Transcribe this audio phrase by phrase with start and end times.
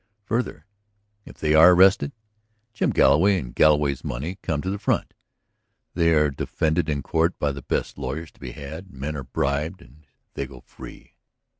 [0.23, 0.65] Further,
[1.25, 2.11] if they are arrested,
[2.73, 5.13] Jim Galloway and Galloway's money come to the front;
[5.93, 9.79] they are defended in court by the best lawyers to be had, men are bribed
[9.79, 11.13] and they go free.